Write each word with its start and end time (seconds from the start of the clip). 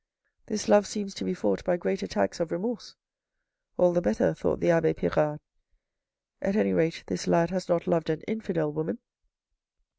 "This 0.47 0.67
love 0.67 0.87
seems 0.87 1.13
to 1.13 1.23
be 1.23 1.35
fought 1.35 1.63
by 1.63 1.77
great 1.77 2.01
attacks 2.01 2.39
of 2.39 2.51
remorse. 2.51 2.95
All 3.77 3.93
the 3.93 4.01
better," 4.01 4.33
thought 4.33 4.59
the 4.59 4.71
abbe 4.71 4.93
Pirard." 4.95 5.39
At 6.41 6.55
any 6.55 6.73
rate 6.73 7.03
this 7.05 7.27
lad 7.27 7.51
has 7.51 7.69
not 7.69 7.85
loved 7.85 8.09
an 8.09 8.21
infidel 8.21 8.73
woman." 8.73 8.97